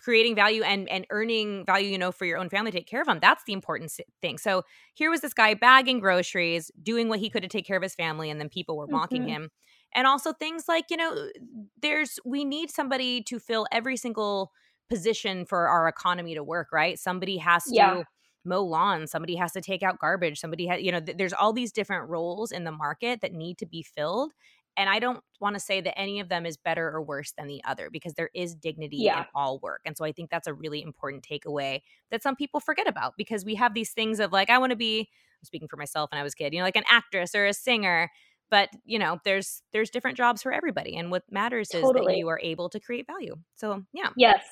creating 0.00 0.34
value 0.34 0.62
and 0.62 0.88
and 0.88 1.06
earning 1.10 1.64
value 1.66 1.88
you 1.88 1.98
know 1.98 2.10
for 2.10 2.24
your 2.24 2.38
own 2.38 2.48
family 2.48 2.70
to 2.70 2.78
take 2.78 2.86
care 2.86 3.00
of 3.00 3.06
them 3.06 3.18
that's 3.20 3.44
the 3.44 3.52
important 3.52 3.92
thing 4.22 4.38
so 4.38 4.62
here 4.94 5.10
was 5.10 5.20
this 5.20 5.34
guy 5.34 5.52
bagging 5.54 6.00
groceries 6.00 6.70
doing 6.82 7.08
what 7.08 7.18
he 7.18 7.28
could 7.28 7.42
to 7.42 7.48
take 7.48 7.66
care 7.66 7.76
of 7.76 7.82
his 7.82 7.94
family 7.94 8.30
and 8.30 8.40
then 8.40 8.48
people 8.48 8.76
were 8.76 8.86
mocking 8.86 9.22
mm-hmm. 9.22 9.42
him 9.42 9.50
and 9.94 10.06
also 10.06 10.32
things 10.32 10.64
like 10.68 10.86
you 10.90 10.96
know 10.96 11.28
there's 11.82 12.18
we 12.24 12.44
need 12.44 12.70
somebody 12.70 13.22
to 13.22 13.38
fill 13.38 13.66
every 13.70 13.96
single 13.96 14.52
position 14.90 15.44
for 15.44 15.68
our 15.68 15.88
economy 15.88 16.34
to 16.34 16.42
work 16.42 16.68
right 16.72 16.98
somebody 16.98 17.36
has 17.36 17.64
to 17.64 17.74
yeah. 17.74 18.02
mow 18.44 18.62
lawn 18.62 19.06
somebody 19.06 19.36
has 19.36 19.52
to 19.52 19.60
take 19.60 19.82
out 19.82 19.98
garbage 19.98 20.40
somebody 20.40 20.66
has 20.66 20.82
you 20.82 20.90
know 20.90 21.00
th- 21.00 21.16
there's 21.16 21.32
all 21.32 21.52
these 21.52 21.72
different 21.72 22.08
roles 22.08 22.50
in 22.52 22.64
the 22.64 22.72
market 22.72 23.20
that 23.20 23.32
need 23.32 23.56
to 23.56 23.66
be 23.66 23.82
filled 23.82 24.32
and 24.76 24.88
I 24.88 24.98
don't 24.98 25.22
want 25.40 25.54
to 25.56 25.60
say 25.60 25.80
that 25.80 25.98
any 25.98 26.20
of 26.20 26.28
them 26.28 26.46
is 26.46 26.56
better 26.56 26.88
or 26.88 27.02
worse 27.02 27.32
than 27.36 27.48
the 27.48 27.62
other 27.64 27.90
because 27.90 28.14
there 28.14 28.30
is 28.34 28.54
dignity 28.54 28.98
yeah. 28.98 29.20
in 29.20 29.26
all 29.34 29.58
work. 29.58 29.80
And 29.84 29.96
so 29.96 30.04
I 30.04 30.12
think 30.12 30.30
that's 30.30 30.46
a 30.46 30.54
really 30.54 30.82
important 30.82 31.22
takeaway 31.22 31.80
that 32.10 32.22
some 32.22 32.36
people 32.36 32.60
forget 32.60 32.88
about 32.88 33.14
because 33.16 33.44
we 33.44 33.56
have 33.56 33.74
these 33.74 33.90
things 33.90 34.20
of 34.20 34.32
like, 34.32 34.48
I 34.48 34.58
want 34.58 34.70
to 34.70 34.76
be, 34.76 35.00
I'm 35.00 35.44
speaking 35.44 35.68
for 35.68 35.76
myself 35.76 36.10
when 36.12 36.20
I 36.20 36.22
was 36.22 36.34
a 36.34 36.36
kid, 36.36 36.52
you 36.52 36.60
know, 36.60 36.64
like 36.64 36.76
an 36.76 36.84
actress 36.88 37.34
or 37.34 37.46
a 37.46 37.52
singer. 37.54 38.10
But 38.50 38.70
you 38.84 38.98
know, 38.98 39.18
there's 39.24 39.62
there's 39.72 39.90
different 39.90 40.16
jobs 40.16 40.42
for 40.42 40.50
everybody, 40.50 40.96
and 40.96 41.12
what 41.12 41.22
matters 41.30 41.68
totally. 41.68 42.00
is 42.00 42.06
that 42.06 42.16
you 42.18 42.28
are 42.28 42.40
able 42.42 42.68
to 42.70 42.80
create 42.80 43.06
value. 43.06 43.36
So 43.54 43.84
yeah, 43.92 44.08
yes, 44.16 44.42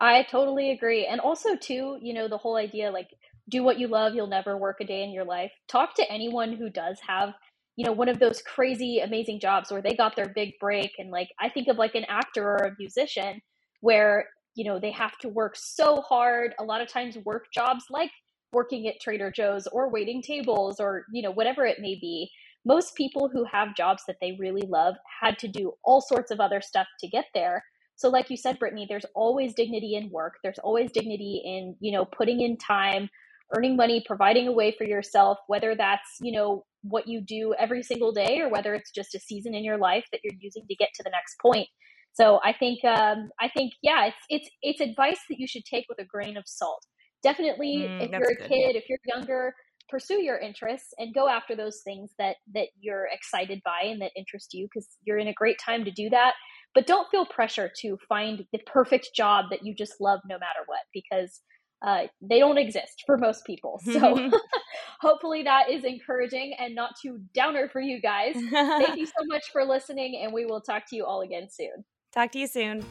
I 0.00 0.24
totally 0.24 0.70
agree. 0.70 1.06
And 1.06 1.20
also 1.20 1.56
too, 1.56 1.98
you 2.02 2.14
know, 2.14 2.28
the 2.28 2.38
whole 2.38 2.56
idea 2.56 2.90
like 2.90 3.10
do 3.50 3.62
what 3.62 3.78
you 3.78 3.88
love, 3.88 4.14
you'll 4.14 4.26
never 4.28 4.56
work 4.56 4.78
a 4.80 4.84
day 4.84 5.02
in 5.04 5.12
your 5.12 5.24
life. 5.24 5.52
Talk 5.68 5.94
to 5.96 6.10
anyone 6.12 6.54
who 6.54 6.70
does 6.70 6.98
have 7.06 7.34
you 7.76 7.86
know, 7.86 7.92
one 7.92 8.08
of 8.10 8.18
those 8.18 8.42
crazy, 8.42 9.00
amazing 9.00 9.40
jobs 9.40 9.70
where 9.72 9.80
they 9.82 9.94
got 9.94 10.14
their 10.14 10.28
big 10.34 10.52
break. 10.60 10.92
And 10.98 11.10
like, 11.10 11.30
I 11.40 11.48
think 11.48 11.68
of 11.68 11.78
like 11.78 11.94
an 11.94 12.04
actor 12.08 12.44
or 12.46 12.56
a 12.58 12.76
musician 12.78 13.40
where, 13.80 14.28
you 14.54 14.64
know, 14.64 14.78
they 14.78 14.90
have 14.90 15.16
to 15.18 15.28
work 15.30 15.56
so 15.56 16.02
hard. 16.02 16.54
A 16.58 16.64
lot 16.64 16.82
of 16.82 16.88
times, 16.88 17.16
work 17.24 17.46
jobs 17.54 17.84
like 17.90 18.10
working 18.52 18.86
at 18.88 19.00
Trader 19.00 19.30
Joe's 19.30 19.66
or 19.68 19.90
waiting 19.90 20.20
tables 20.22 20.80
or, 20.80 21.06
you 21.12 21.22
know, 21.22 21.30
whatever 21.30 21.64
it 21.64 21.78
may 21.80 21.94
be. 21.94 22.30
Most 22.66 22.94
people 22.94 23.30
who 23.32 23.44
have 23.44 23.74
jobs 23.76 24.02
that 24.06 24.16
they 24.20 24.36
really 24.38 24.66
love 24.68 24.96
had 25.22 25.38
to 25.38 25.48
do 25.48 25.72
all 25.82 26.02
sorts 26.02 26.30
of 26.30 26.40
other 26.40 26.60
stuff 26.60 26.86
to 27.00 27.08
get 27.08 27.26
there. 27.34 27.64
So, 28.00 28.08
like 28.08 28.30
you 28.30 28.38
said, 28.38 28.58
Brittany, 28.58 28.86
there's 28.88 29.04
always 29.14 29.52
dignity 29.52 29.94
in 29.94 30.08
work. 30.08 30.38
There's 30.42 30.58
always 30.58 30.90
dignity 30.90 31.42
in, 31.44 31.76
you 31.80 31.92
know, 31.92 32.06
putting 32.06 32.40
in 32.40 32.56
time, 32.56 33.10
earning 33.54 33.76
money, 33.76 34.02
providing 34.06 34.48
a 34.48 34.52
way 34.52 34.74
for 34.76 34.84
yourself, 34.84 35.36
whether 35.48 35.74
that's, 35.74 36.16
you 36.22 36.32
know, 36.32 36.64
what 36.80 37.06
you 37.06 37.20
do 37.20 37.54
every 37.58 37.82
single 37.82 38.10
day 38.10 38.40
or 38.40 38.48
whether 38.48 38.74
it's 38.74 38.90
just 38.90 39.14
a 39.14 39.20
season 39.20 39.54
in 39.54 39.62
your 39.62 39.76
life 39.76 40.06
that 40.12 40.22
you're 40.24 40.38
using 40.40 40.62
to 40.66 40.74
get 40.76 40.88
to 40.94 41.02
the 41.02 41.10
next 41.10 41.36
point. 41.42 41.68
So 42.14 42.40
I 42.42 42.54
think 42.54 42.82
um, 42.86 43.28
I 43.38 43.50
think 43.54 43.74
yeah, 43.82 44.06
it's 44.06 44.16
it's 44.30 44.50
it's 44.62 44.80
advice 44.80 45.20
that 45.28 45.38
you 45.38 45.46
should 45.46 45.66
take 45.66 45.84
with 45.86 45.98
a 45.98 46.06
grain 46.06 46.38
of 46.38 46.44
salt. 46.46 46.86
Definitely, 47.22 47.86
mm, 47.86 48.02
if 48.02 48.10
you're 48.12 48.30
a 48.30 48.34
good, 48.34 48.48
kid, 48.48 48.76
if 48.76 48.84
you're 48.88 48.98
younger, 49.04 49.52
pursue 49.90 50.22
your 50.22 50.38
interests 50.38 50.94
and 50.96 51.12
go 51.12 51.28
after 51.28 51.54
those 51.54 51.82
things 51.84 52.12
that 52.18 52.36
that 52.54 52.68
you're 52.80 53.08
excited 53.12 53.60
by 53.62 53.82
and 53.84 54.00
that 54.00 54.12
interest 54.16 54.54
you 54.54 54.66
because 54.72 54.88
you're 55.04 55.18
in 55.18 55.28
a 55.28 55.34
great 55.34 55.58
time 55.62 55.84
to 55.84 55.90
do 55.90 56.08
that. 56.08 56.32
But 56.74 56.86
don't 56.86 57.10
feel 57.10 57.26
pressure 57.26 57.70
to 57.80 57.98
find 58.08 58.44
the 58.52 58.60
perfect 58.66 59.10
job 59.14 59.46
that 59.50 59.64
you 59.64 59.74
just 59.74 60.00
love 60.00 60.20
no 60.24 60.36
matter 60.36 60.60
what 60.66 60.80
because 60.94 61.40
uh, 61.82 62.02
they 62.20 62.38
don't 62.38 62.58
exist 62.58 63.04
for 63.06 63.16
most 63.16 63.44
people. 63.44 63.80
So 63.90 64.30
hopefully 65.00 65.42
that 65.44 65.70
is 65.70 65.84
encouraging 65.84 66.54
and 66.58 66.74
not 66.74 66.92
too 67.00 67.20
downer 67.34 67.68
for 67.68 67.80
you 67.80 68.00
guys. 68.00 68.34
Thank 68.34 68.98
you 68.98 69.06
so 69.18 69.24
much 69.24 69.44
for 69.52 69.64
listening, 69.64 70.20
and 70.22 70.32
we 70.32 70.46
will 70.46 70.60
talk 70.60 70.88
to 70.90 70.96
you 70.96 71.04
all 71.04 71.22
again 71.22 71.48
soon. 71.50 71.84
Talk 72.12 72.32
to 72.32 72.38
you 72.38 72.46
soon. 72.46 72.84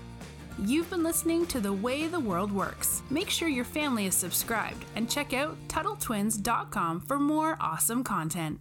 You've 0.65 0.89
been 0.89 1.03
listening 1.03 1.45
to 1.47 1.61
The 1.61 1.71
Way 1.71 2.07
the 2.07 2.19
World 2.19 2.51
Works. 2.51 3.01
Make 3.09 3.29
sure 3.29 3.47
your 3.47 3.65
family 3.65 4.07
is 4.07 4.15
subscribed 4.15 4.83
and 4.95 5.09
check 5.09 5.33
out 5.33 5.55
TuttleTwins.com 5.69 7.01
for 7.01 7.17
more 7.17 7.57
awesome 7.61 8.03
content. 8.03 8.59